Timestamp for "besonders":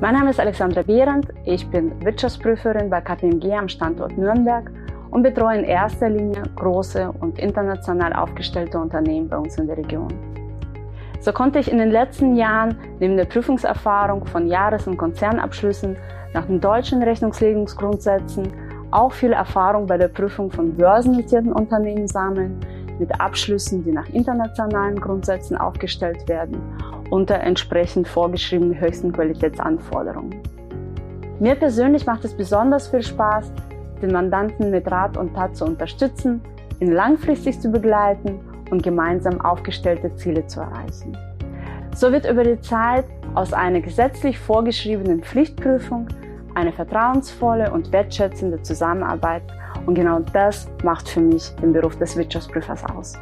32.34-32.88